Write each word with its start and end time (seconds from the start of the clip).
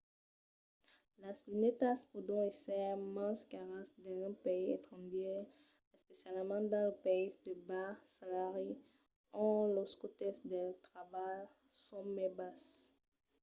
las 1.21 1.39
lunetas 1.47 1.99
pòdon 2.11 2.41
èsser 2.51 2.89
mens 3.15 3.41
caras 3.53 3.87
dins 4.03 4.25
un 4.29 4.35
país 4.45 4.69
estrangièr 4.77 5.39
especialament 5.97 6.65
dins 6.71 6.81
los 6.87 6.95
païses 7.05 7.41
de 7.45 7.53
bas 7.69 7.95
salari 8.15 8.71
ont 9.47 9.69
los 9.77 9.91
còstes 10.01 10.37
del 10.51 10.71
trabalh 10.87 11.45
son 11.83 12.05
mai 12.15 12.29
basses 12.39 12.75